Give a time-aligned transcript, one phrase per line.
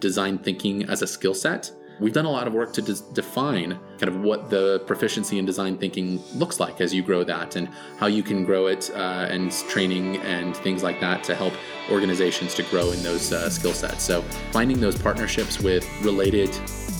[0.00, 1.70] design thinking as a skill set.
[2.00, 5.44] We've done a lot of work to des- define kind of what the proficiency in
[5.44, 7.68] design thinking looks like as you grow that and
[7.98, 11.54] how you can grow it uh, and training and things like that to help
[11.90, 14.04] organizations to grow in those uh, skill sets.
[14.04, 14.22] So
[14.52, 16.50] finding those partnerships with related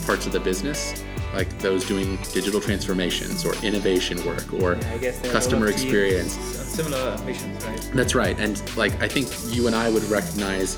[0.05, 1.05] parts of the business
[1.35, 5.35] like those doing digital transformations or innovation work or Yeah, I guess there are a
[5.35, 6.33] lot customer experience.
[6.33, 7.91] Similar missions, right?
[7.95, 8.39] That's right.
[8.39, 10.77] And like I think you and I would recognize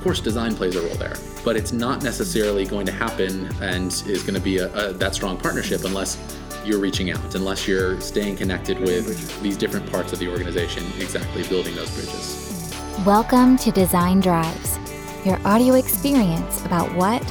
[0.00, 1.12] of course design plays a role there,
[1.44, 5.14] but it's not necessarily going to happen and is going to be a, a, that
[5.14, 6.16] strong partnership unless
[6.64, 11.46] you're reaching out, unless you're staying connected with these different parts of the organization, exactly
[11.48, 12.74] building those bridges.
[13.04, 14.78] Welcome to Design Drives,
[15.26, 17.22] your audio experience about what,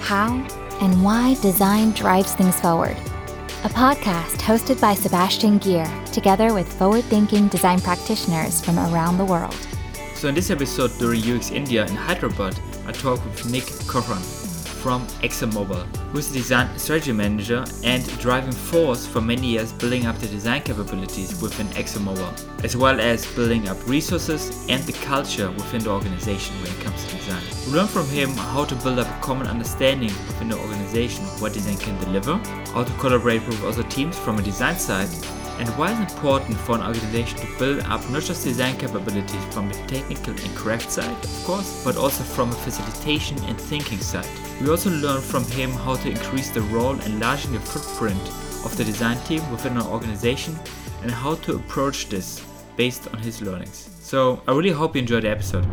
[0.00, 0.46] how,
[0.82, 2.98] and why design drives things forward.
[3.64, 9.24] A podcast hosted by Sebastian Gear, together with forward thinking design practitioners from around the
[9.24, 9.56] world.
[10.20, 12.54] So in this episode during UX India in Hyderabad,
[12.86, 14.20] I talk with Nick Corran
[14.82, 20.18] from ExxonMobil, who's the design strategy manager and driving force for many years building up
[20.18, 25.82] the design capabilities within ExxonMobil, as well as building up resources and the culture within
[25.84, 27.42] the organization when it comes to design.
[27.66, 31.40] We learn from him how to build up a common understanding within the organization of
[31.40, 32.36] what design can deliver,
[32.74, 35.08] how to collaborate with other teams from a design side,
[35.60, 39.68] and why it's important for an organization to build up not just design capabilities from
[39.68, 44.26] the technical and craft side, of course, but also from a facilitation and thinking side.
[44.62, 48.20] We also learn from him how to increase the role and enlarging the footprint
[48.64, 50.58] of the design team within an organization
[51.02, 52.42] and how to approach this
[52.76, 53.90] based on his learnings.
[54.00, 55.66] So I really hope you enjoyed the episode.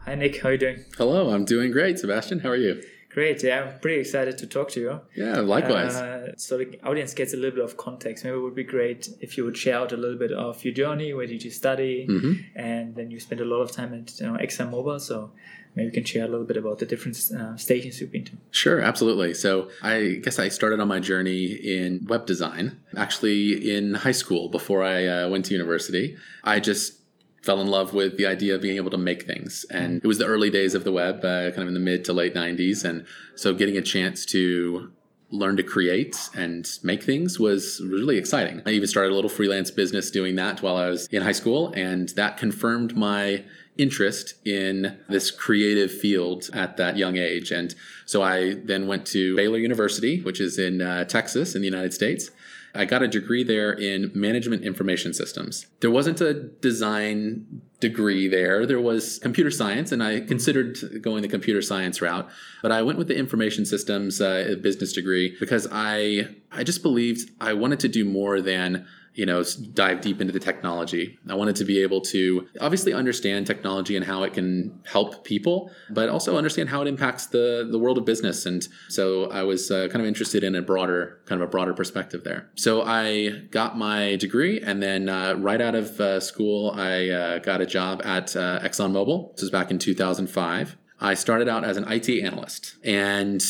[0.00, 0.84] Hi Nick, how are you doing?
[0.98, 2.40] Hello, I'm doing great, Sebastian.
[2.40, 2.82] How are you?
[3.12, 5.00] Great, yeah, I'm pretty excited to talk to you.
[5.14, 5.96] Yeah, likewise.
[5.96, 8.24] Uh, so the audience gets a little bit of context.
[8.24, 10.72] Maybe it would be great if you would share out a little bit of your
[10.72, 11.12] journey.
[11.12, 12.06] Where did you study?
[12.08, 12.58] Mm-hmm.
[12.58, 14.98] And then you spent a lot of time at you know, ExxonMobil.
[15.00, 15.30] So
[15.74, 18.32] maybe you can share a little bit about the different uh, stations you've been to.
[18.50, 19.34] Sure, absolutely.
[19.34, 24.48] So I guess I started on my journey in web design, actually in high school
[24.48, 26.16] before I uh, went to university.
[26.44, 27.01] I just
[27.42, 29.66] fell in love with the idea of being able to make things.
[29.70, 32.04] And it was the early days of the web, uh, kind of in the mid
[32.06, 32.84] to late 90s.
[32.84, 33.04] And
[33.34, 34.92] so getting a chance to
[35.30, 38.62] learn to create and make things was really exciting.
[38.66, 41.72] I even started a little freelance business doing that while I was in high school.
[41.74, 43.44] And that confirmed my
[43.78, 47.50] interest in this creative field at that young age.
[47.50, 47.74] And
[48.04, 51.94] so I then went to Baylor University, which is in uh, Texas in the United
[51.94, 52.30] States.
[52.74, 55.66] I got a degree there in management information systems.
[55.80, 58.64] There wasn't a design degree there.
[58.64, 62.28] There was computer science, and I considered going the computer science route,
[62.62, 67.30] but I went with the information systems uh, business degree because I I just believed
[67.40, 69.42] I wanted to do more than you know
[69.74, 71.18] dive deep into the technology.
[71.28, 75.70] I wanted to be able to obviously understand technology and how it can help people
[75.90, 78.46] but also understand how it impacts the the world of business.
[78.46, 81.74] And so i was uh, kind of interested in a broader kind of a broader
[81.74, 82.50] perspective there.
[82.54, 87.38] So i got my degree and then uh, right out of uh, school i uh,
[87.38, 89.32] got a job at uh, exxonmobil.
[89.34, 93.42] This was back in 2005 i started out as an it analyst and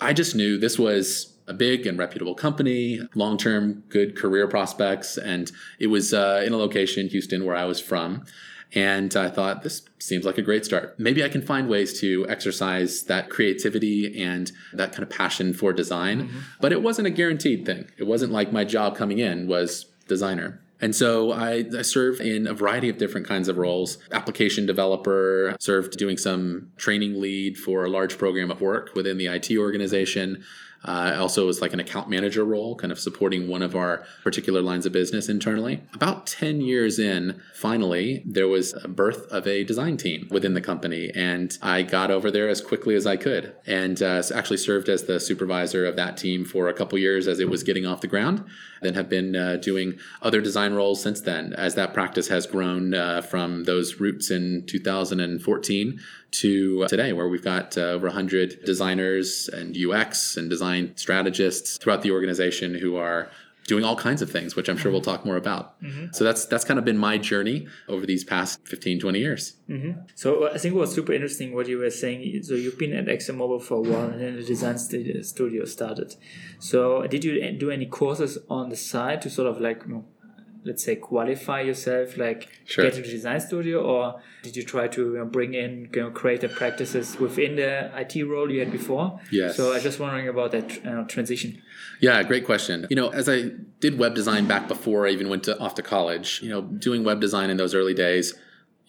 [0.00, 5.16] i just knew this was a big and reputable company, long term good career prospects.
[5.16, 8.24] And it was uh, in a location, Houston, where I was from.
[8.74, 10.94] And I thought, this seems like a great start.
[10.98, 15.72] Maybe I can find ways to exercise that creativity and that kind of passion for
[15.72, 16.28] design.
[16.28, 16.38] Mm-hmm.
[16.60, 17.88] But it wasn't a guaranteed thing.
[17.96, 20.60] It wasn't like my job coming in was designer.
[20.80, 23.98] And so I, I, served in a variety of different kinds of roles.
[24.12, 29.26] Application developer, served doing some training lead for a large program of work within the
[29.26, 30.44] IT organization.
[30.84, 34.62] Uh, also was like an account manager role, kind of supporting one of our particular
[34.62, 35.82] lines of business internally.
[35.92, 40.60] About 10 years in, finally, there was a birth of a design team within the
[40.60, 44.88] company, and I got over there as quickly as I could and uh, actually served
[44.88, 48.00] as the supervisor of that team for a couple years as it was getting off
[48.00, 48.44] the ground.
[48.80, 52.94] Then have been uh, doing other design roles since then, as that practice has grown
[52.94, 56.00] uh, from those roots in 2014
[56.30, 62.02] to today, where we've got uh, over 100 designers and UX and design strategists throughout
[62.02, 63.30] the organization who are
[63.68, 65.80] doing all kinds of things, which I'm sure we'll talk more about.
[65.82, 66.06] Mm-hmm.
[66.12, 69.56] So that's that's kind of been my journey over these past 15, 20 years.
[69.68, 70.00] Mm-hmm.
[70.14, 72.42] So I think it was super interesting what you were saying.
[72.42, 76.16] So you've been at ExxonMobil for a while, and then the design studio started.
[76.58, 80.04] So did you do any courses on the side to sort of like you know,
[80.64, 82.84] let's say qualify yourself like sure.
[82.84, 86.10] get into design studio or did you try to you know, bring in you know,
[86.10, 89.20] creative practices within the IT role you had before?
[89.30, 89.56] Yes.
[89.56, 91.62] So I was just wondering about that uh, transition.
[92.00, 92.86] Yeah great question.
[92.90, 93.50] You know as I
[93.80, 97.04] did web design back before I even went to, off to college you know doing
[97.04, 98.34] web design in those early days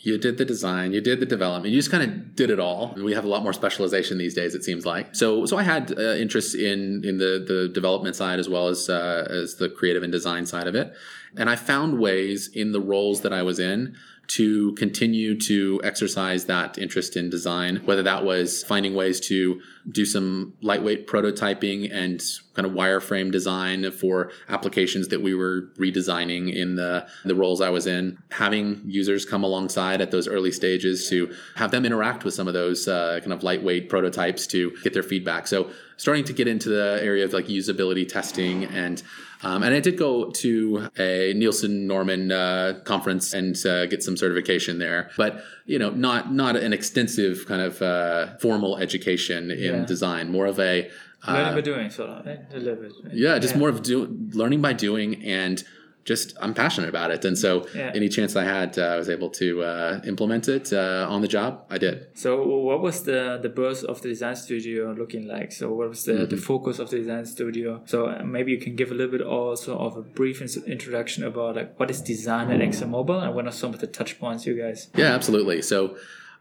[0.02, 2.94] you did the design, you did the development, you just kind of did it all.
[2.94, 5.14] And we have a lot more specialization these days, it seems like.
[5.14, 8.90] So, so I had uh, interest in in the the development side as well as
[8.90, 10.94] uh, as the creative and design side of it,
[11.36, 13.96] and I found ways in the roles that I was in
[14.30, 19.60] to continue to exercise that interest in design, whether that was finding ways to
[19.92, 22.22] do some lightweight prototyping and
[22.54, 27.70] kind of wireframe design for applications that we were redesigning in the, the roles I
[27.70, 32.34] was in, having users come alongside at those early stages to have them interact with
[32.34, 35.48] some of those uh, kind of lightweight prototypes to get their feedback.
[35.48, 39.04] So starting to get into the area of like usability testing and
[39.42, 44.18] um, and I did go to a Nielsen Norman uh, conference and uh, get some
[44.18, 49.79] certification there, but you know, not not an extensive kind of uh, formal education in
[49.86, 50.32] Design.
[50.32, 50.90] More of a
[51.28, 52.40] Learning uh, by doing, sort of, right?
[52.54, 52.92] a little bit.
[53.14, 55.62] yeah, just more of do, learning by doing and
[56.06, 57.92] just I'm passionate about it, and so Yeah.
[57.94, 61.28] any chance I had, uh, I was able to uh, implement it uh, on the
[61.28, 61.66] job.
[61.70, 62.08] I did.
[62.18, 65.52] So, what was the the birth of the design studio looking like?
[65.52, 66.30] So, what was the, Mm-hmm.
[66.36, 67.82] the focus of the design studio?
[67.86, 70.42] So, uh, maybe you can give a little bit also of a brief
[70.76, 74.18] introduction about like what is design at ExxonMobil and what are some of the touch
[74.20, 74.88] points you guys?
[74.96, 75.62] Yeah, absolutely.
[75.62, 75.98] So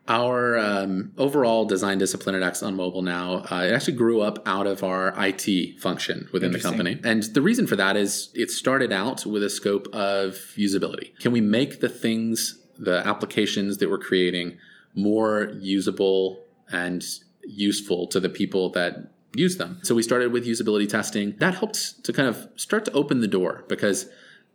[0.09, 4.83] our um, overall design discipline at ExxonMobil now, uh, it actually grew up out of
[4.83, 6.99] our IT function within the company.
[7.05, 11.17] And the reason for that is it started out with a scope of usability.
[11.19, 14.57] Can we make the things, the applications that we're creating
[14.95, 17.05] more usable and
[17.43, 19.79] useful to the people that use them?
[19.83, 21.37] So we started with usability testing.
[21.39, 24.09] That helped to kind of start to open the door because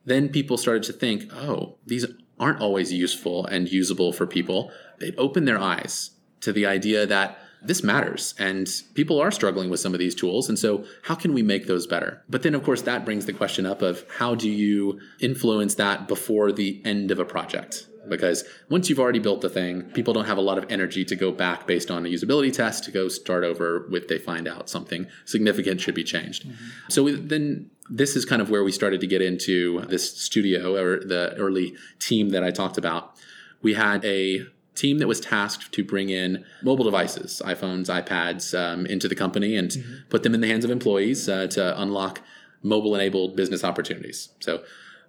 [0.05, 2.05] then people started to think, oh, these
[2.39, 4.71] aren't always useful and usable for people.
[4.99, 9.79] It opened their eyes to the idea that this matters and people are struggling with
[9.79, 10.49] some of these tools.
[10.49, 12.21] And so, how can we make those better?
[12.29, 16.07] But then, of course, that brings the question up of how do you influence that
[16.07, 17.87] before the end of a project?
[18.09, 21.15] Because once you've already built the thing, people don't have a lot of energy to
[21.15, 24.69] go back based on a usability test to go start over if they find out
[24.69, 26.45] something significant should be changed.
[26.89, 30.75] So we, then this is kind of where we started to get into this studio
[30.75, 33.15] or the early team that I talked about.
[33.61, 34.45] We had a
[34.75, 39.55] team that was tasked to bring in mobile devices, iPhones, iPads, um, into the company
[39.55, 39.75] and
[40.09, 42.21] put them in the hands of employees uh, to unlock
[42.63, 44.29] mobile enabled business opportunities.
[44.39, 44.63] So,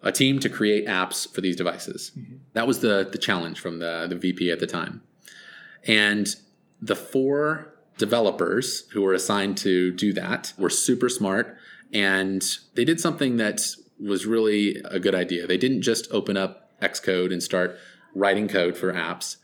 [0.05, 2.12] a team to create apps for these devices.
[2.17, 2.37] Mm-hmm.
[2.53, 5.03] That was the, the challenge from the, the VP at the time.
[5.87, 6.29] And
[6.81, 11.56] the four developers who were assigned to do that were super smart
[11.93, 12.43] and
[12.75, 13.62] they did something that
[14.01, 15.47] was really a good idea.
[15.47, 17.79] They didn't just open up Xcode and start
[18.15, 19.37] writing code for apps.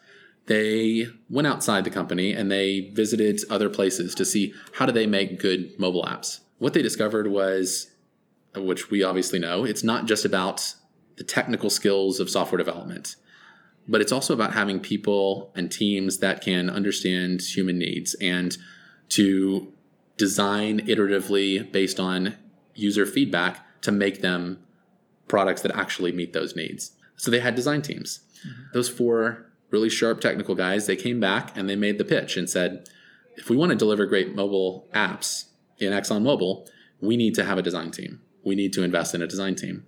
[0.47, 5.07] They went outside the company and they visited other places to see how do they
[5.07, 6.41] make good mobile apps.
[6.59, 7.91] What they discovered was
[8.55, 10.75] which we obviously know, it's not just about
[11.17, 13.17] the technical skills of software development
[13.91, 18.56] but it's also about having people and teams that can understand human needs and
[19.08, 19.73] to
[20.17, 22.37] design iteratively based on
[22.75, 24.61] user feedback to make them
[25.26, 26.93] products that actually meet those needs.
[27.17, 28.20] So they had design teams.
[28.47, 28.62] Mm-hmm.
[28.75, 32.49] Those four really sharp technical guys, they came back and they made the pitch and
[32.49, 32.88] said,
[33.37, 35.47] if we want to deliver great mobile apps
[35.79, 36.69] in ExxonMobil,
[37.00, 38.20] we need to have a design team.
[38.44, 39.87] We need to invest in a design team.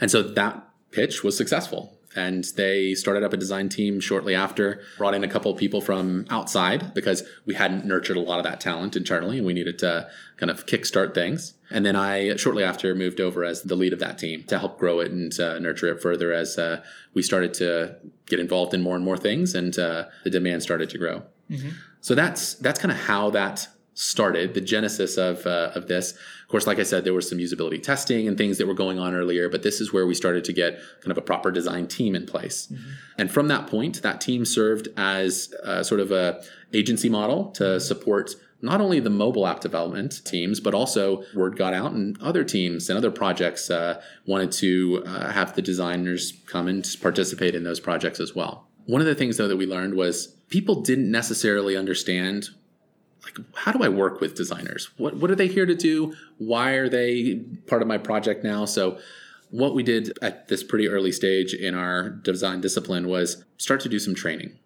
[0.00, 1.98] And so that pitch was successful.
[2.14, 5.80] And they started up a design team shortly after, brought in a couple of people
[5.80, 9.78] from outside because we hadn't nurtured a lot of that talent internally and we needed
[9.78, 11.54] to kind of kickstart things.
[11.70, 14.78] And then I shortly after moved over as the lead of that team to help
[14.78, 16.82] grow it and uh, nurture it further as uh,
[17.14, 20.90] we started to get involved in more and more things and uh, the demand started
[20.90, 21.22] to grow.
[22.02, 26.12] So that's that's kind of how that started, the genesis of uh, of this.
[26.12, 28.98] Of course, like I said, there was some usability testing and things that were going
[28.98, 31.86] on earlier, but this is where we started to get kind of a proper design
[31.86, 32.70] team in place.
[33.16, 37.80] And from that point, that team served as uh, sort of a agency model to
[37.80, 42.44] support not only the mobile app development teams, but also word got out and other
[42.44, 47.64] teams and other projects uh, wanted to uh, have the designers come and participate in
[47.64, 48.68] those projects as well.
[48.86, 52.50] One of the things though that we learned was people didn't necessarily understand
[53.24, 54.90] like how do I work with designers?
[54.96, 56.14] What what are they here to do?
[56.38, 57.36] Why are they
[57.66, 58.64] part of my project now?
[58.64, 58.98] So
[59.50, 63.88] what we did at this pretty early stage in our design discipline was start to
[63.88, 64.58] do some training,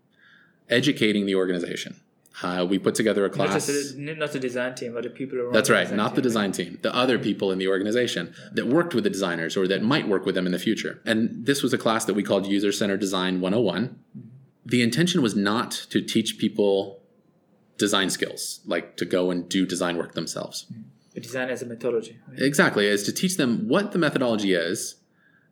[0.71, 2.01] educating the organization.
[2.43, 3.67] Uh, we put together a Not class.
[3.67, 5.55] just the, not the design team, but the people around.
[5.55, 6.23] That's right, design not the team.
[6.23, 9.83] design team, the other people in the organization that worked with the designers or that
[9.83, 11.01] might work with them in the future.
[11.07, 13.99] And this was a class that we called User Centered Design 101.
[14.67, 17.01] The intention was not to teach people
[17.79, 20.67] design skills, like to go and do design work themselves.
[21.15, 22.19] The design as a methodology.
[22.29, 22.41] right?
[22.41, 24.97] Exactly, is to teach them what the methodology is,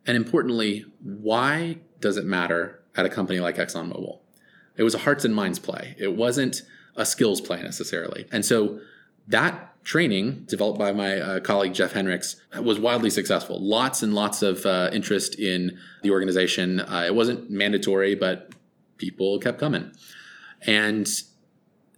[0.05, 4.19] and importantly, why does it matter at a company like ExxonMobil.
[4.77, 5.95] It was a hearts and minds play.
[5.97, 6.61] It wasn't
[6.95, 8.25] a skills play necessarily.
[8.31, 8.79] And so
[9.27, 13.61] that training developed by my uh, colleague Jeff Henricks was wildly successful.
[13.61, 16.79] Lots and lots of uh, interest in the organization.
[16.79, 18.51] Uh, it wasn't mandatory, but
[18.97, 19.91] people kept coming.
[20.65, 21.07] And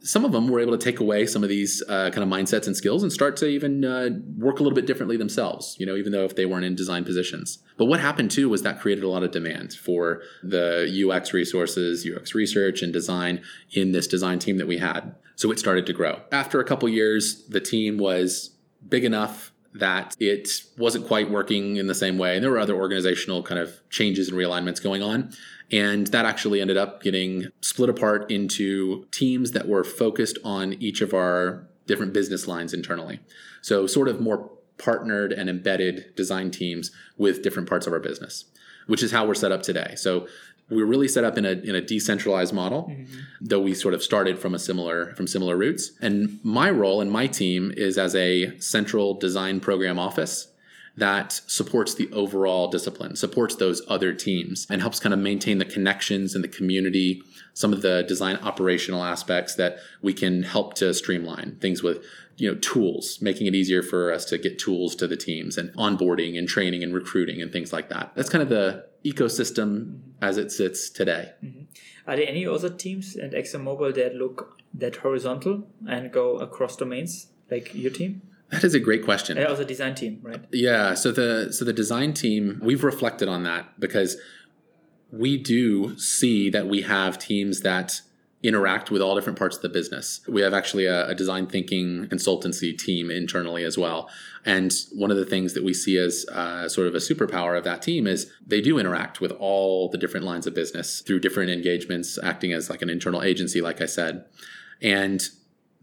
[0.01, 2.68] some of them were able to take away some of these uh, kind of mindsets
[2.68, 5.96] and skills and start to even uh, work a little bit differently themselves, you know,
[5.96, 7.60] even though if they weren't in design positions.
[7.77, 12.08] But what happened too was that created a lot of demand for the UX resources,
[12.08, 15.16] UX research, and design in this design team that we had.
[15.36, 16.22] So it started to grow.
[16.32, 18.51] After a couple years, the team was
[18.88, 22.36] big enough that it wasn't quite working in the same way.
[22.36, 25.32] And there were other organizational kind of changes and realignments going on.
[25.72, 31.02] And that actually ended up getting split apart into teams that were focused on each
[31.02, 33.20] of our different business lines internally.
[33.62, 38.46] So, sort of more partnered and embedded design teams with different parts of our business,
[38.86, 39.96] which is how we're set up today.
[39.96, 40.28] So,
[40.70, 43.20] we're really set up in a, in a decentralized model mm-hmm.
[43.40, 47.12] though we sort of started from a similar from similar roots and my role and
[47.12, 50.48] my team is as a central design program office
[50.98, 55.66] that supports the overall discipline, supports those other teams, and helps kind of maintain the
[55.66, 57.22] connections in the community,
[57.54, 61.56] some of the design operational aspects that we can help to streamline.
[61.62, 62.04] Things with
[62.38, 65.74] you know tools making it easier for us to get tools to the teams and
[65.75, 68.12] onboarding and training and recruiting and things like that.
[68.16, 71.34] That's kind of the ecosystem as it sits today.
[71.44, 71.63] Mm-hmm.
[72.08, 77.27] are there any other teams at exxonmobil that look that horizontal and go across domains
[77.50, 79.38] like your team that is a great question.
[79.38, 80.44] That was a design team, right?
[80.51, 80.94] Yeah.
[80.94, 84.18] So the so the design team, we've reflected on that because
[85.12, 88.01] we do see that we have teams that
[88.44, 90.22] interact with all different parts of the business.
[90.27, 94.10] We have actually a, a, design thinking consultancy team internally as well.
[94.46, 97.63] And one of the things that we see as uh, sort of a superpower of
[97.63, 101.50] that team is they do interact with all the different lines of business through different
[101.50, 104.25] engagements, acting as like an internal agency, like I said.
[104.82, 105.27] And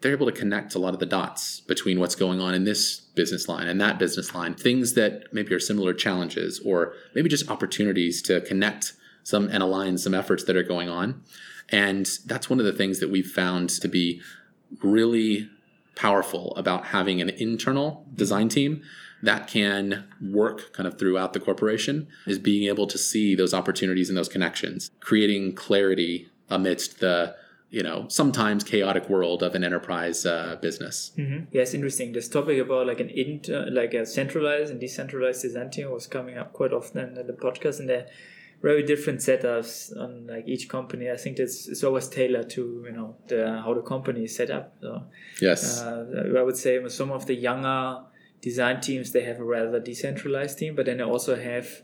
[0.05, 3.01] they're able to connect a lot of the dots between what's going on in this
[3.01, 7.51] business line and that business line, things that maybe are similar challenges or maybe just
[7.51, 8.93] opportunities to connect
[9.23, 11.23] some and align some efforts that are going on.
[11.71, 14.21] And that's one of the things that we've found to be
[14.83, 15.49] really
[15.97, 18.83] powerful about having an internal design team
[19.23, 24.11] that can work kind of throughout the corporation is being able to see those opportunities
[24.11, 27.35] and those connections, creating clarity amidst the
[27.71, 31.13] you know sometimes chaotic world of an enterprise uh, business.
[31.17, 31.47] Mm-hmm.
[31.53, 32.13] Yeah, interesting.
[32.13, 36.39] This topic about like an inter, like a centralized and decentralized design team was coming
[36.39, 38.07] up quite often in the podcast, and they're
[38.63, 41.11] very different setups on like each company.
[41.11, 44.51] I think it's it's always tailored to you know the how the company is set
[44.51, 44.75] up.
[44.81, 45.05] So,
[45.41, 48.05] yes, uh, I would say some of the younger
[48.41, 51.83] design teams they have a rather decentralized team, but then they also have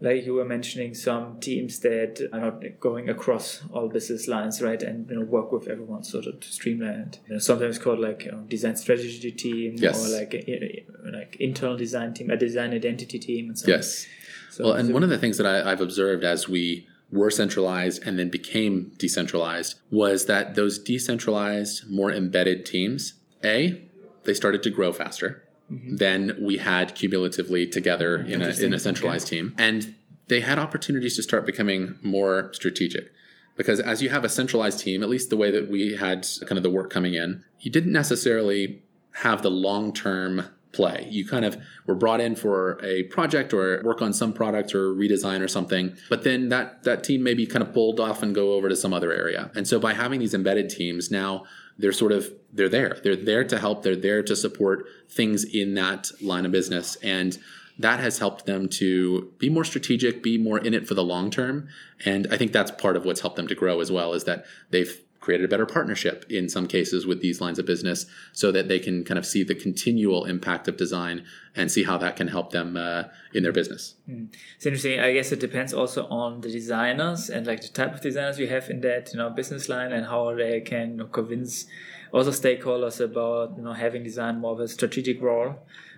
[0.00, 4.82] like you were mentioning some teams that are not going across all business lines right
[4.82, 7.00] and you know work with everyone sort of to streamline.
[7.00, 10.04] It you know, sometimes called like you know, design strategy team yes.
[10.04, 14.06] or like a, like internal design team a design identity team and so yes.
[14.50, 17.30] So, well and so one of the things that I, i've observed as we were
[17.30, 23.14] centralized and then became decentralized was that those decentralized more embedded teams
[23.44, 23.82] a
[24.24, 25.96] they started to grow faster mm-hmm.
[25.96, 29.36] than we had cumulatively together in a, in a centralized okay.
[29.36, 29.54] team.
[29.58, 29.94] And
[30.28, 33.12] they had opportunities to start becoming more strategic.
[33.56, 36.58] Because as you have a centralized team, at least the way that we had kind
[36.58, 38.82] of the work coming in, you didn't necessarily
[39.14, 41.08] have the long term play.
[41.10, 44.94] You kind of were brought in for a project or work on some product or
[44.94, 48.52] redesign or something, but then that that team maybe kind of pulled off and go
[48.52, 49.50] over to some other area.
[49.56, 51.44] And so by having these embedded teams, now
[51.78, 52.98] they're sort of they're there.
[53.02, 53.82] They're there to help.
[53.82, 57.38] They're there to support things in that line of business and
[57.78, 61.30] that has helped them to be more strategic, be more in it for the long
[61.30, 61.68] term.
[62.04, 64.44] And I think that's part of what's helped them to grow as well is that
[64.70, 68.66] they've created a better partnership in some cases with these lines of business so that
[68.66, 71.22] they can kind of see the continual impact of design
[71.54, 73.02] and see how that can help them uh,
[73.34, 73.96] in their business.
[74.08, 74.28] Mm.
[74.56, 75.00] It's interesting.
[75.00, 78.48] I guess it depends also on the designers and like the type of designers you
[78.48, 81.66] have in that you know business line and how they can convince
[82.10, 85.56] also stakeholders about you know having design more of a strategic role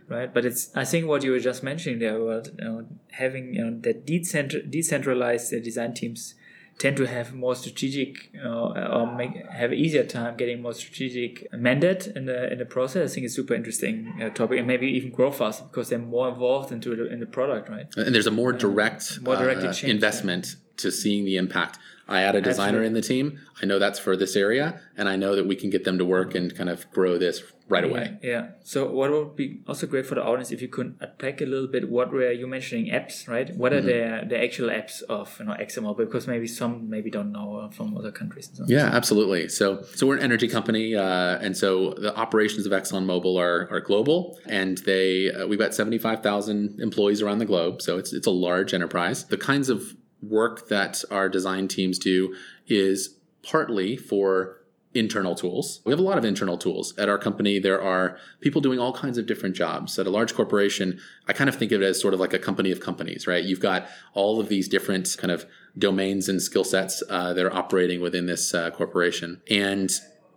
[0.09, 0.35] right?
[0.35, 3.65] But it's I think what you were just mentioning there about you know, having you
[3.65, 6.35] know that decentralized design teams
[6.81, 11.47] tend to have more strategic you know, or make have easier time getting more strategic
[11.53, 13.13] mandate in the in the process.
[13.13, 16.29] I think it's super interesting uh, topic and maybe even grow faster because they're more
[16.31, 17.87] involved into the in the product, right?
[17.97, 21.79] And there's a more direct, more direct uh, investment to seeing the impact.
[22.09, 22.87] I add a designer Absolutely.
[22.87, 23.41] in the team.
[23.63, 26.05] I know that's for this area, and I know that we can get them to
[26.05, 28.19] work and kind of grow this right away.
[28.23, 28.49] Yeah.
[28.65, 31.69] So what would be also great for the audience if you could unpack a little
[31.69, 33.55] bit what were you mentioning apps, right?
[33.57, 35.97] What are the the actual apps of you know XML?
[35.97, 38.49] Because maybe some maybe don't know uh, from other countries.
[38.49, 38.65] And so.
[38.67, 39.49] Yeah, absolutely.
[39.49, 43.81] So, so we're an energy company, uh, and so the operations of ExxonMobil are are
[43.81, 47.81] global, and they uh, we've got seventy five thousand employees around the globe.
[47.81, 49.25] So it's it's a large enterprise.
[49.25, 52.35] The kinds of work that our design teams do
[52.67, 54.60] is partly for
[54.95, 55.81] internal tools.
[55.85, 57.59] We have a lot of internal tools at our company.
[57.59, 59.99] There are people doing all kinds of different jobs.
[59.99, 62.39] At a large corporation, I kind of think of it as sort of like a
[62.39, 63.45] company of companies, right?
[63.45, 65.47] You've got all of these different kind of
[65.79, 69.93] domains and skill sets uh, that are operating within this uh, corporation, and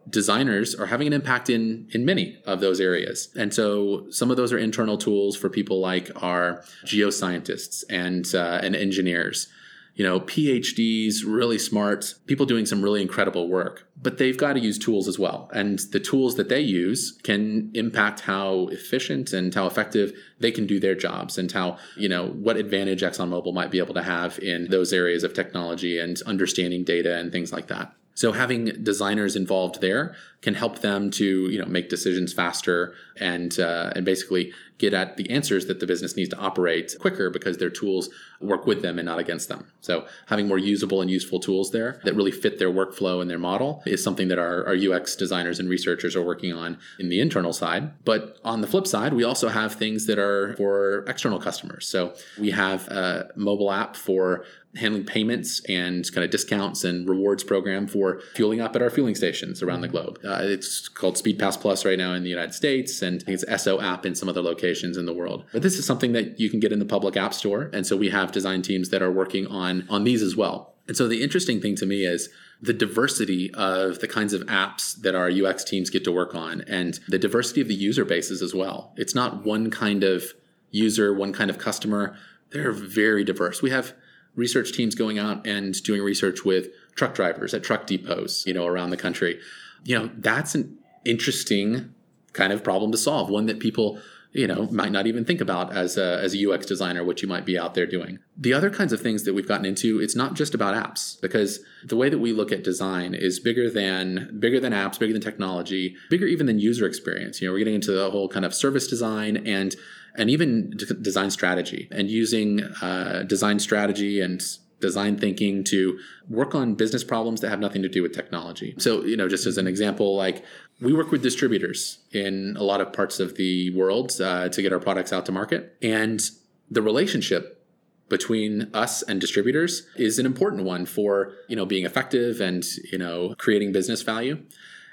[0.10, 3.30] designers are having an impact in in many of those areas.
[3.36, 8.60] And so some of those are internal tools for people like our geoscientists and uh,
[8.62, 9.48] and engineers
[9.96, 14.60] you know, PhDs, really smart people doing some really incredible work, but they've got to
[14.60, 15.50] use tools as well.
[15.54, 20.66] And the tools that they use can impact how efficient and how effective they can
[20.66, 24.40] do their jobs and how, you know, what advantage ExxonMobil might be able to have
[24.40, 27.94] in those areas of technology and understanding data and things like that.
[28.16, 33.60] So having designers involved there can help them to you know make decisions faster and
[33.60, 37.58] uh, and basically get at the answers that the business needs to operate quicker because
[37.58, 38.10] their tools
[38.42, 39.72] work with them and not against them.
[39.80, 43.40] So having more usable and useful tools there that really fit their workflow and their
[43.40, 47.22] model is something that our, our UX designers and researchers are working on in the
[47.22, 47.92] internal side.
[48.04, 51.88] But on the flip side, we also have things that are for external customers.
[51.88, 54.44] So we have a mobile app for
[54.76, 59.14] handling payments and kind of discounts and rewards program for fueling up at our fueling
[59.16, 60.20] stations around the globe.
[60.26, 63.46] Uh, Uh, it's called Speed Pass Plus right now in the United States, and it's
[63.46, 65.46] Esso app in some other locations in the world.
[65.52, 67.96] But this is something that you can get in the public app store, and so
[67.96, 70.74] we have design teams that are working on on these as well.
[70.88, 72.30] And so the interesting thing to me is
[72.62, 76.62] the diversity of the kinds of apps that our UX teams get to work on
[76.62, 78.94] and the diversity of the user bases as well.
[78.98, 80.34] It's not one kind of
[80.72, 82.18] user, one kind of customer.
[82.52, 83.62] They're very diverse.
[83.62, 83.94] We have
[84.36, 88.66] research teams going out and doing research with truck drivers at truck depots, you know,
[88.66, 89.40] around the country.
[89.84, 91.94] You know, that's an interesting
[92.34, 94.00] kind of problem to solve, one that people
[94.34, 97.28] you know might not even think about as a, as a ux designer what you
[97.28, 98.20] might be out there doing.
[98.36, 101.60] The other kinds of things that we've gotten into it's not just about apps because
[101.86, 105.22] the way that we look at design is bigger than bigger than apps bigger than
[105.22, 107.42] technology bigger even than user experience.
[107.42, 109.76] You know we're getting into the whole kind of service design and
[110.16, 114.44] and even d- design strategy and using uh, design strategy and
[114.84, 115.98] design thinking to
[116.30, 118.76] work on business problems that have nothing to do with technology.
[118.78, 120.44] So, you know, just as an example, like
[120.80, 124.72] we work with distributors in a lot of parts of the world uh, to get
[124.74, 125.76] our products out to market.
[125.82, 126.22] And
[126.70, 127.66] the relationship
[128.10, 132.98] between us and distributors is an important one for, you know, being effective and, you
[132.98, 134.44] know, creating business value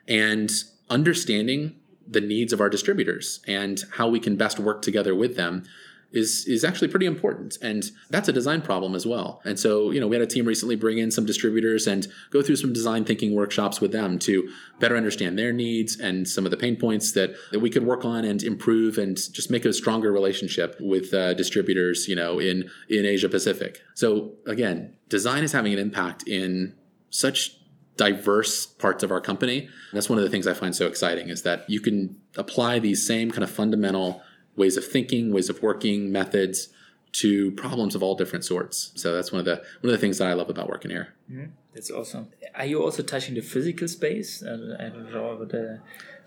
[0.06, 0.50] and
[0.88, 1.76] understanding
[2.06, 5.64] the needs of our distributors and how we can best work together with them
[6.12, 9.40] is is actually pretty important and that's a design problem as well.
[9.44, 12.42] And so you know we had a team recently bring in some distributors and go
[12.42, 16.50] through some design thinking workshops with them to better understand their needs and some of
[16.50, 19.72] the pain points that, that we could work on and improve and just make a
[19.72, 23.80] stronger relationship with uh, distributors you know in in asia pacific.
[23.94, 26.74] So again design is having an impact in
[27.10, 27.56] such
[27.96, 29.68] diverse parts of our company.
[29.92, 33.06] That's one of the things i find so exciting is that you can apply these
[33.06, 34.22] same kind of fundamental
[34.56, 36.68] ways of thinking, ways of working, methods
[37.12, 38.92] to problems of all different sorts.
[38.94, 41.14] So that's one of the one of the things that I love about working here.
[41.30, 41.50] Mm-hmm.
[41.74, 42.28] That's awesome.
[42.54, 44.42] Are you also touching the physical space?
[44.42, 45.80] I don't know the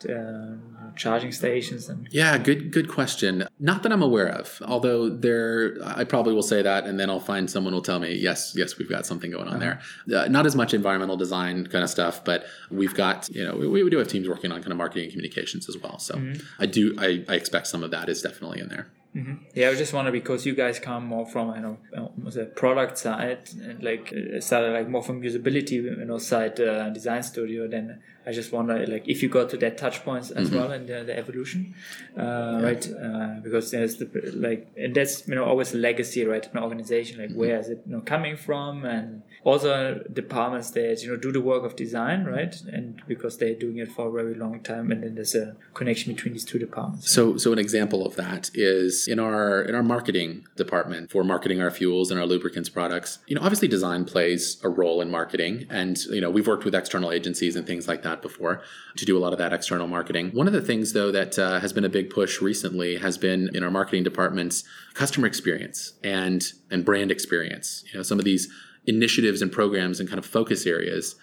[0.05, 0.55] uh,
[0.95, 3.47] charging stations and yeah, good good question.
[3.59, 4.61] Not that I'm aware of.
[4.65, 8.15] Although there, I probably will say that, and then I'll find someone will tell me
[8.15, 9.77] yes, yes, we've got something going on uh-huh.
[10.07, 10.23] there.
[10.23, 13.67] Uh, not as much environmental design kind of stuff, but we've got you know we,
[13.67, 15.99] we do have teams working on kind of marketing and communications as well.
[15.99, 16.41] So mm-hmm.
[16.59, 18.87] I do I, I expect some of that is definitely in there.
[19.15, 19.33] Mm-hmm.
[19.53, 21.77] Yeah, I just wonder because you guys come more from you know
[22.17, 26.89] the product side and like uh, started like more from usability you know side uh,
[26.89, 27.67] design studio.
[27.67, 30.57] Then I just wonder like if you go to that touch points as mm-hmm.
[30.57, 31.75] well in the, the evolution,
[32.17, 32.61] uh, yeah.
[32.61, 32.89] right?
[32.91, 36.47] Uh, because there's the like and that's you know always a legacy, right?
[36.53, 37.39] An organization like mm-hmm.
[37.39, 41.41] where is it you know coming from and also departments that you know do the
[41.41, 45.03] work of design right and because they're doing it for a very long time and
[45.03, 49.07] then there's a connection between these two departments so so an example of that is
[49.07, 53.35] in our in our marketing department for marketing our fuels and our lubricants products you
[53.35, 57.11] know obviously design plays a role in marketing and you know we've worked with external
[57.11, 58.61] agencies and things like that before
[58.95, 61.59] to do a lot of that external marketing one of the things though that uh,
[61.59, 66.53] has been a big push recently has been in our marketing departments customer experience and
[66.69, 68.49] and brand experience you know some of these
[68.85, 71.15] initiatives and programs and kind of focus areas.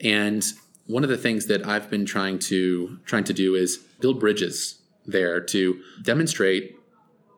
[0.00, 0.44] And
[0.86, 4.82] one of the things that I've been trying to trying to do is build bridges
[5.06, 6.76] there to demonstrate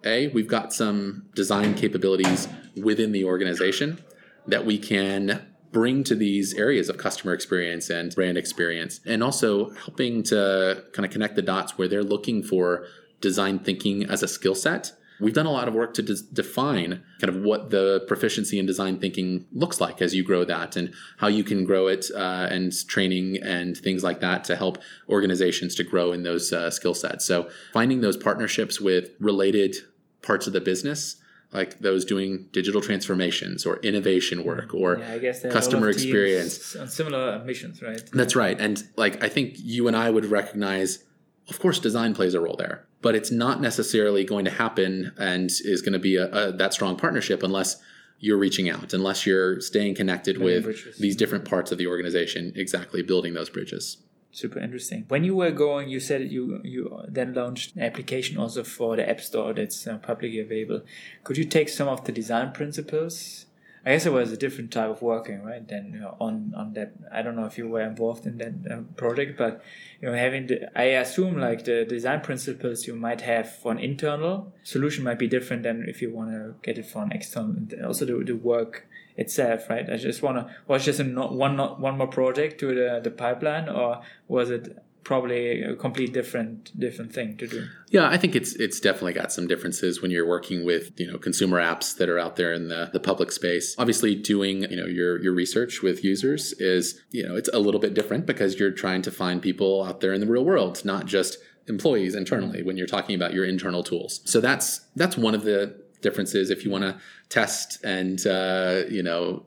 [0.05, 3.99] a we've got some design capabilities within the organization
[4.47, 9.71] that we can bring to these areas of customer experience and brand experience and also
[9.71, 12.87] helping to kind of connect the dots where they're looking for
[13.21, 17.03] design thinking as a skill set We've done a lot of work to des- define
[17.21, 20.93] kind of what the proficiency in design thinking looks like as you grow that and
[21.17, 25.75] how you can grow it uh, and training and things like that to help organizations
[25.77, 27.25] to grow in those uh, skill sets.
[27.25, 29.77] So finding those partnerships with related
[30.23, 31.17] parts of the business
[31.53, 36.77] like those doing digital transformations or innovation work or yeah, customer experience.
[36.77, 38.03] on similar missions right?
[38.13, 38.59] That's right.
[38.61, 41.05] And like i think you and i would recognize
[41.49, 45.51] of course design plays a role there but it's not necessarily going to happen and
[45.65, 47.81] is going to be a, a, that strong partnership unless
[48.19, 50.99] you're reaching out, unless you're staying connected with bridges.
[50.99, 53.99] these different parts of the organization, exactly building those bridges
[54.37, 55.07] super interesting.
[55.09, 59.09] When you were going, you said you you then launched an application also for the
[59.09, 60.83] App Store that's uh, publicly available.
[61.25, 63.46] Could you take some of the design principles
[63.87, 65.67] I guess it was a different type of working, right?
[65.67, 66.95] Than you know, on on that.
[67.13, 69.63] I don't know if you were involved in that uh, project, but
[70.01, 73.79] you know, having the, I assume like the design principles you might have for an
[73.79, 77.55] internal solution might be different than if you want to get it for an external.
[77.85, 79.89] Also the, the work itself, right?
[79.89, 83.01] I just want to was just a not, one not one more project to the
[83.01, 87.69] the pipeline, or was it probably a complete different different thing to do.
[87.91, 91.17] Yeah, I think it's it's definitely got some differences when you're working with you know
[91.17, 93.77] consumer apps that are out there in the, the public space.
[93.79, 97.79] Obviously, doing you know your your research with users is you know it's a little
[97.79, 101.07] bit different because you're trying to find people out there in the real world, not
[101.07, 101.39] just
[101.69, 104.23] employees internally when you're talking about your internal tools.
[104.25, 109.05] So that's that's one of the differences if you want to test and uh, you
[109.05, 109.47] know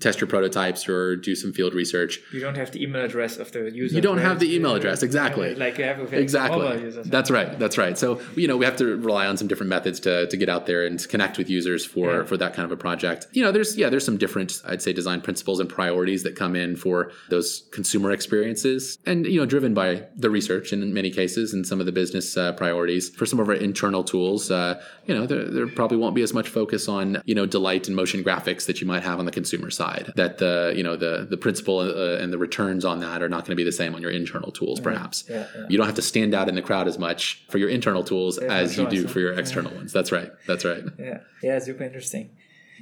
[0.00, 2.20] test your prototypes or do some field research.
[2.32, 3.94] You don't have the email address of the user.
[3.94, 5.54] You don't have the email address, exactly.
[5.54, 6.80] Like you have with exactly.
[6.80, 7.06] Users.
[7.06, 7.58] That's right.
[7.58, 7.96] That's right.
[7.96, 10.66] So you know we have to rely on some different methods to, to get out
[10.66, 12.24] there and connect with users for yeah.
[12.24, 13.26] for that kind of a project.
[13.32, 16.56] You know, there's yeah, there's some different I'd say design principles and priorities that come
[16.56, 21.52] in for those consumer experiences, and you know, driven by the research in many cases
[21.52, 23.10] and some of the business uh, priorities.
[23.10, 26.34] For some of our internal tools, uh, you know, there, there probably won't be as
[26.34, 29.32] much focus on you know delight and motion graphics that you might have on the
[29.32, 30.12] consumer consumer side.
[30.16, 33.40] That the you know the the principal uh, and the returns on that are not
[33.44, 34.80] going to be the same on your internal tools.
[34.80, 35.66] Perhaps yeah, yeah.
[35.68, 38.38] you don't have to stand out in the crowd as much for your internal tools
[38.38, 39.92] as you do for your external ones.
[39.92, 40.30] That's right.
[40.46, 40.82] That's right.
[40.98, 42.30] Yeah, yeah, super interesting.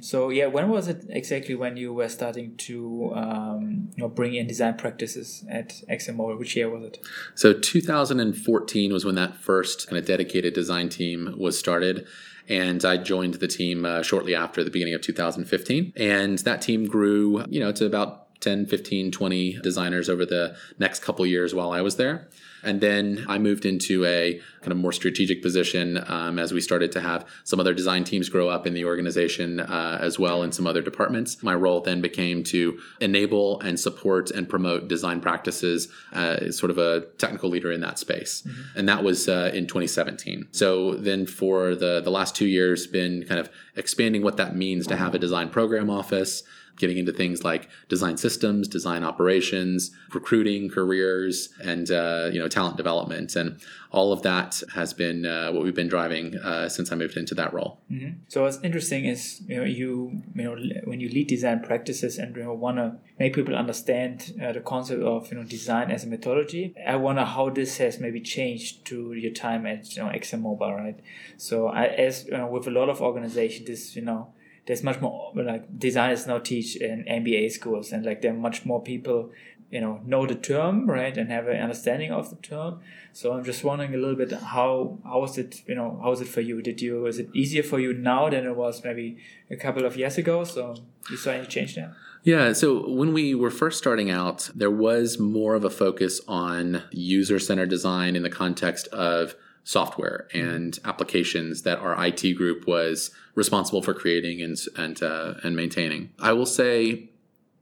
[0.01, 4.35] So yeah, when was it exactly when you were starting to um, you know bring
[4.35, 6.37] in design practices at XMO?
[6.37, 6.99] Which year was it?
[7.35, 12.07] So 2014 was when that first kind of dedicated design team was started,
[12.47, 15.93] and I joined the team uh, shortly after the beginning of 2015.
[15.95, 21.01] And that team grew, you know, to about 10, 15, 20 designers over the next
[21.01, 22.27] couple years while I was there.
[22.65, 26.91] And then I moved into a kind of more strategic position um, as we started
[26.93, 30.51] to have some other design teams grow up in the organization uh, as well in
[30.51, 31.43] some other departments.
[31.43, 36.77] My role then became to enable and support and promote design practices uh, sort of
[36.77, 38.41] a technical leader in that space.
[38.41, 38.79] Mm-hmm.
[38.79, 40.47] And that was uh, in 2017.
[40.51, 44.87] So then for the, the last two years, been kind of expanding what that means
[44.87, 46.43] to have a design program office
[46.77, 52.77] getting into things like design systems, design operations, recruiting, careers, and uh, you know talent
[52.77, 53.59] development, and
[53.91, 57.33] all of that has been uh, what we've been driving uh, since I moved into
[57.35, 57.79] that role.
[57.91, 58.19] Mm-hmm.
[58.27, 62.35] So what's interesting is you know you you know when you lead design practices and
[62.35, 66.03] you know, want to make people understand uh, the concept of you know design as
[66.03, 66.73] a methodology.
[66.85, 70.99] I wonder how this has maybe changed to your time at you know ExxonMobil, right?
[71.37, 74.33] So I, as you know, with a lot of organizations, this you know
[74.65, 78.65] there's much more like designers now teach in MBA schools and like there are much
[78.65, 79.31] more people
[79.71, 82.79] you know know the term right and have an understanding of the term.
[83.13, 86.21] So i'm just wondering a little bit how how was it you know how was
[86.21, 86.61] it for you?
[86.61, 89.17] Did you is it easier for you now than it was maybe
[89.49, 90.43] a couple of years ago?
[90.43, 90.75] So
[91.09, 91.95] you saw any change there?
[92.23, 96.81] Yeah, so when we were first starting out, there was more of a focus on
[96.89, 103.11] user centered design in the context of software and applications that our IT group was
[103.33, 106.11] responsible for creating and and uh, and maintaining.
[106.19, 107.09] I will say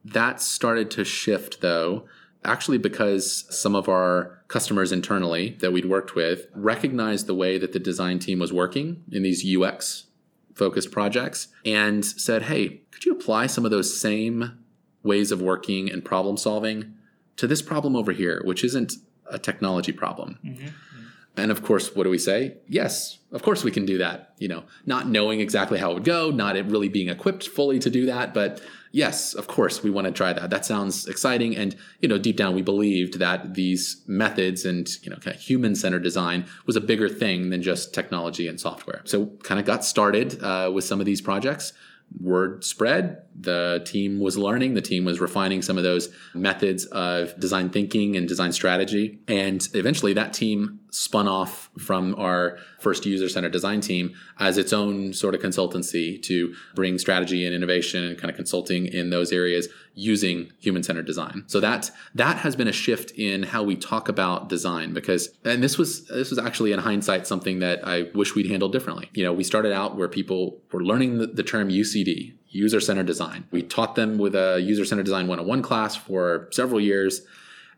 [0.05, 2.05] that started to shift though
[2.45, 7.71] actually because some of our customers internally that we'd worked with recognized the way that
[7.71, 10.07] the design team was working in these UX
[10.53, 14.59] focused projects and said, "Hey, could you apply some of those same
[15.03, 16.93] ways of working and problem solving
[17.37, 18.95] to this problem over here, which isn't
[19.31, 20.67] a technology problem?" Mm-hmm.
[21.35, 22.57] And of course, what do we say?
[22.67, 24.33] Yes, of course we can do that.
[24.37, 27.79] You know, not knowing exactly how it would go, not it really being equipped fully
[27.79, 30.51] to do that, but yes, of course we want to try that.
[30.51, 31.55] That sounds exciting.
[31.55, 35.41] And, you know, deep down we believed that these methods and, you know, kind of
[35.41, 39.01] human centered design was a bigger thing than just technology and software.
[39.05, 41.73] So kind of got started uh, with some of these projects
[42.21, 43.23] word spread.
[43.39, 48.15] The team was learning, the team was refining some of those methods of design thinking
[48.15, 49.19] and design strategy.
[49.27, 54.71] And eventually that team spun off from our first user centered design team as its
[54.71, 59.31] own sort of consultancy to bring strategy and innovation and kind of consulting in those
[59.31, 61.43] areas using human centered design.
[61.47, 65.63] So that that has been a shift in how we talk about design because and
[65.63, 69.09] this was this was actually in hindsight something that I wish we'd handled differently.
[69.13, 73.07] You know, we started out where people were learning the, the term UCD, user centered
[73.07, 73.45] design.
[73.51, 77.21] We taught them with a user centered design 101 class for several years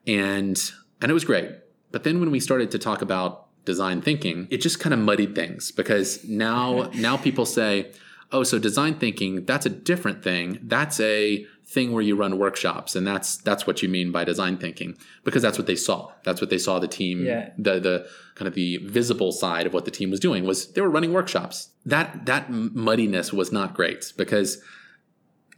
[0.05, 1.49] and and it was great.
[1.91, 5.35] But then when we started to talk about design thinking, it just kind of muddied
[5.35, 7.91] things because now now people say,
[8.31, 10.59] "Oh, so design thinking, that's a different thing.
[10.63, 14.55] That's a thing where you run workshops and that's that's what you mean by design
[14.55, 17.49] thinking because that's what they saw that's what they saw the team Yeah.
[17.57, 20.81] the the kind of the visible side of what the team was doing was they
[20.81, 24.61] were running workshops that that muddiness was not great because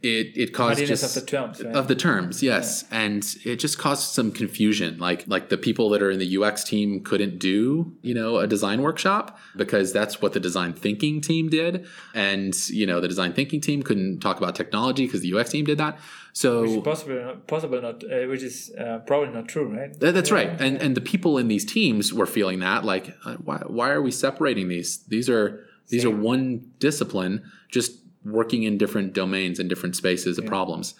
[0.00, 1.74] it it caused just of the terms, right?
[1.74, 2.84] of the terms yes.
[2.90, 4.98] And it just caused some confusion.
[4.98, 8.46] Like like the people that are in the UX team couldn't do you know a
[8.46, 11.86] design workshop because that's what the design thinking team did.
[12.14, 15.64] And you know the design thinking team couldn't talk about technology because the UX team
[15.64, 15.98] did that.
[16.32, 19.98] So Which is possible, not, possible not, uh, which is uh, probably not true, right?
[19.98, 23.34] Th- That's right, and and the people in these teams were feeling that like, uh,
[23.36, 24.98] why why are we separating these?
[25.08, 27.92] These are these are one discipline, just
[28.30, 30.94] working in different domains and different spaces of problems.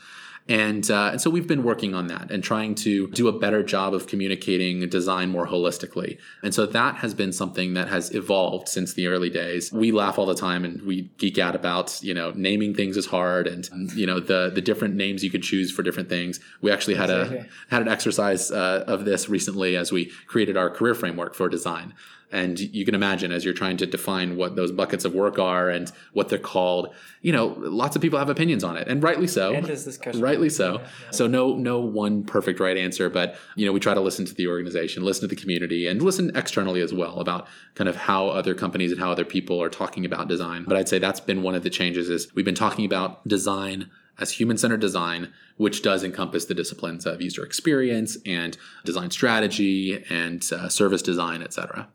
[0.48, 3.62] And, uh, and so we've been working on that and trying to do a better
[3.62, 6.18] job of communicating design more holistically.
[6.42, 9.70] And so that has been something that has evolved since the early days.
[9.70, 13.04] We laugh all the time and we geek out about, you know, naming things is
[13.04, 16.40] hard and, you know, the, the different names you could choose for different things.
[16.62, 20.70] We actually had a, had an exercise uh, of this recently as we created our
[20.70, 21.92] career framework for design.
[22.30, 25.70] And you can imagine as you're trying to define what those buckets of work are
[25.70, 29.26] and what they're called, you know, lots of people have opinions on it, and rightly
[29.26, 29.58] so.
[29.60, 30.20] Discussion.
[30.20, 30.82] Rightly so.
[31.10, 34.34] So no no one perfect right answer, but you know we try to listen to
[34.34, 38.28] the organization, listen to the community, and listen externally as well about kind of how
[38.28, 40.64] other companies and how other people are talking about design.
[40.66, 43.90] But I'd say that's been one of the changes is we've been talking about design
[44.18, 50.44] as human-centered design, which does encompass the disciplines of user experience and design strategy and
[50.52, 51.88] uh, service design, et cetera.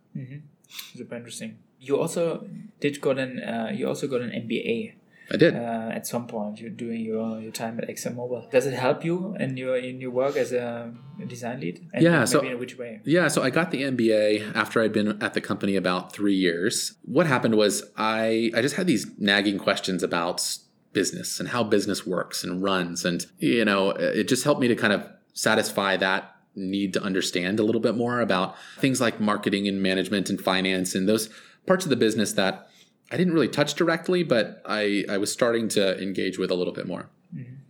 [0.96, 1.58] Super interesting.
[1.80, 2.48] You also
[2.80, 4.94] did got an uh, you also got an MBA
[5.32, 5.56] I did.
[5.56, 6.60] uh, at some point.
[6.60, 8.52] You're doing your, your time at ExxonMobil.
[8.52, 10.94] Does it help you in your in your work as a
[11.28, 11.86] design lead?
[11.94, 13.02] And Yeah, Maybe so- in which way?
[13.04, 16.94] Yeah, so I got the MBA after I'd been at the company about three years.
[17.04, 20.58] What happened was I I just had these nagging questions about
[20.94, 24.76] business and how business works and runs, and you know, it just helped me to
[24.76, 29.68] kind of satisfy that need to understand a little bit more about things like marketing
[29.68, 31.30] and management and finance and those
[31.66, 32.68] parts of the business that
[33.12, 36.74] I didn't really touch directly, but I, I was starting to engage with a little
[36.74, 37.10] bit more.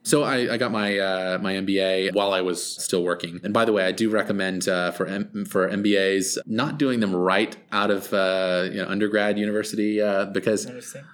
[0.06, 3.40] So I, I got my uh, my MBA while I was still working.
[3.44, 7.16] And by the way, I do recommend uh, for M- for MBAs not doing them
[7.16, 10.66] right out of uh, you know, undergrad university uh, because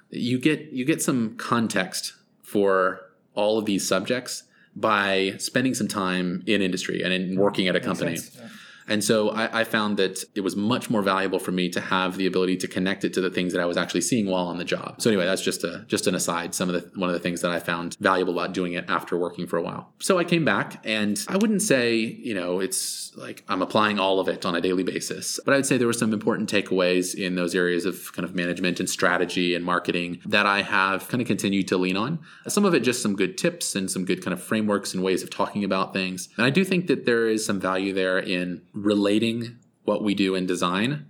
[0.09, 3.01] you get you get some context for
[3.35, 4.43] all of these subjects
[4.75, 8.17] by spending some time in industry and in working at a company.
[8.35, 8.47] yeah.
[8.89, 12.17] And so I, I found that it was much more valuable for me to have
[12.17, 14.57] the ability to connect it to the things that I was actually seeing while on
[14.57, 15.01] the job.
[15.01, 16.55] So anyway, that's just a just an aside.
[16.55, 19.17] Some of the one of the things that I found valuable about doing it after
[19.17, 19.93] working for a while.
[19.99, 24.19] So I came back, and I wouldn't say you know it's like I'm applying all
[24.19, 27.35] of it on a daily basis, but I'd say there were some important takeaways in
[27.35, 31.27] those areas of kind of management and strategy and marketing that I have kind of
[31.27, 32.19] continued to lean on.
[32.47, 35.21] Some of it just some good tips and some good kind of frameworks and ways
[35.21, 36.29] of talking about things.
[36.37, 40.35] And I do think that there is some value there in relating what we do
[40.35, 41.05] in design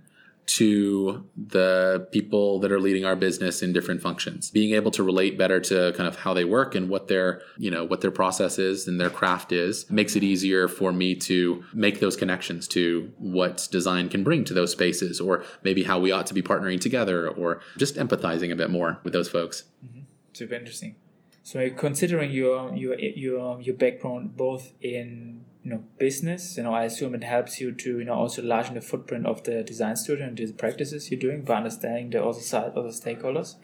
[0.46, 4.50] to the people that are leading our business in different functions.
[4.50, 7.70] Being able to relate better to kind of how they work and what their you
[7.70, 11.62] know what their process is and their craft is makes it easier for me to
[11.72, 16.10] make those connections to what design can bring to those spaces or maybe how we
[16.10, 19.64] ought to be partnering together or just empathizing a bit more with those folks.
[19.86, 20.00] Mm-hmm.
[20.32, 20.96] Super interesting.
[21.42, 26.84] So considering your your your your background both in you know business, you know, I
[26.84, 30.26] assume it helps you to you know also largen the footprint of the design studio
[30.26, 33.56] and the practices you're doing by understanding the other side, other stakeholders.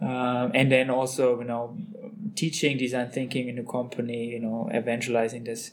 [0.00, 1.76] Um, and then also, you know,
[2.34, 5.70] teaching design thinking in the company, you know, evangelizing this.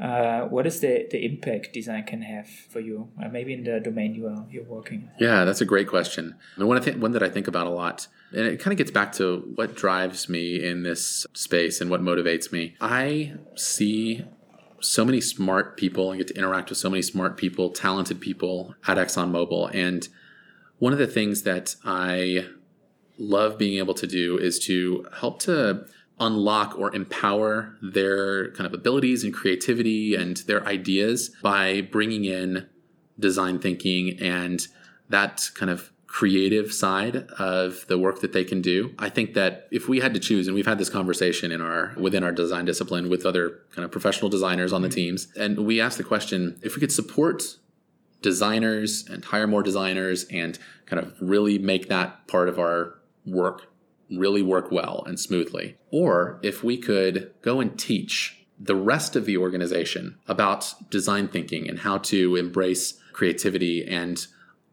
[0.00, 3.78] Uh, what is the, the impact design can have for you, uh, maybe in the
[3.78, 5.08] domain you are you're working?
[5.20, 6.34] Yeah, that's a great question.
[6.56, 8.90] And one, th- one that I think about a lot, and it kind of gets
[8.90, 12.74] back to what drives me in this space and what motivates me.
[12.80, 14.24] I see
[14.80, 18.74] so many smart people and get to interact with so many smart people, talented people
[18.86, 19.74] at ExxonMobil.
[19.74, 20.08] And
[20.78, 22.46] one of the things that I
[23.16, 25.86] love being able to do is to help to
[26.20, 32.68] unlock or empower their kind of abilities and creativity and their ideas by bringing in
[33.18, 34.68] design thinking and
[35.08, 38.94] that kind of creative side of the work that they can do.
[39.00, 41.92] I think that if we had to choose, and we've had this conversation in our
[41.96, 44.94] within our design discipline with other kind of professional designers on the mm-hmm.
[44.94, 47.42] teams, and we asked the question if we could support
[48.22, 52.94] designers and hire more designers and kind of really make that part of our
[53.26, 53.73] work
[54.10, 59.24] really work well and smoothly, or if we could go and teach the rest of
[59.24, 64.26] the organization about design thinking and how to embrace creativity and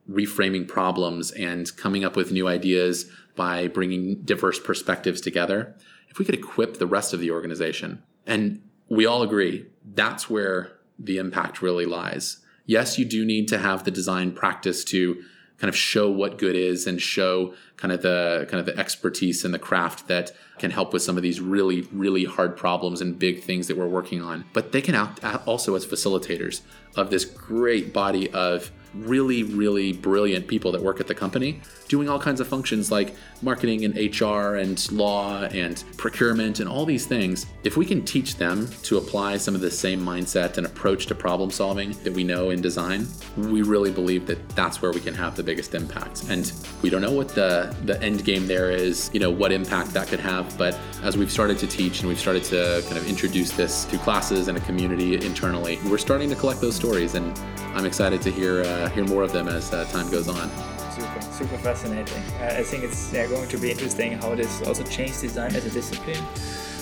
[0.10, 5.76] reframing problems and coming up with new ideas by bringing diverse perspectives together,
[6.10, 10.74] if we could equip the rest of the organization, and we all agree that's where
[11.00, 12.38] the impact really lies.
[12.66, 15.24] Yes, you do need to have the design practice to
[15.62, 19.46] kind of show what good is and show kind of the kind of the expertise
[19.46, 23.20] and the craft that can help with some of these really really hard problems and
[23.20, 24.44] big things that we're working on.
[24.54, 26.62] But they can act also as facilitators
[26.96, 32.08] of this great body of really, really brilliant people that work at the company doing
[32.08, 37.06] all kinds of functions like marketing and HR and law and procurement and all these
[37.06, 37.48] things.
[37.66, 41.16] If we can teach them to apply some of the same mindset and approach to
[41.16, 45.14] problem solving that we know in design, we really believe that that's where we can
[45.14, 46.30] have the biggest impact.
[46.30, 46.50] And
[46.82, 50.08] we don't know what the, the end game there is, you know, what impact that
[50.08, 50.58] could have.
[50.58, 53.98] But as we've started to teach and we've started to kind of introduce this to
[53.98, 57.16] classes and a community internally, we're starting to collect those stories.
[57.16, 57.38] And
[57.76, 60.50] I'm excited to hear, uh, hear more of them as uh, time goes on
[60.92, 62.24] super, super fascinating.
[62.40, 65.66] Uh, I think it's yeah, going to be interesting how this also changed design as
[65.66, 66.24] a discipline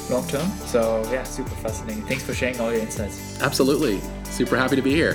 [0.09, 0.47] long term.
[0.65, 2.03] So yeah, super fascinating.
[2.05, 3.41] Thanks for sharing all your insights.
[3.41, 4.01] Absolutely.
[4.25, 5.13] Super happy to be here.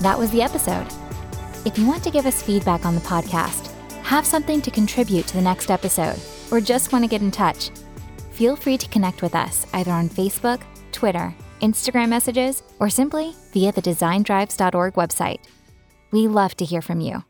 [0.00, 0.86] That was the episode.
[1.64, 5.34] If you want to give us feedback on the podcast, have something to contribute to
[5.34, 6.18] the next episode,
[6.50, 7.70] or just want to get in touch,
[8.30, 10.62] feel free to connect with us either on Facebook,
[10.92, 15.40] Twitter, Instagram messages, or simply via the designdrives.org website.
[16.12, 17.24] We love to hear from you.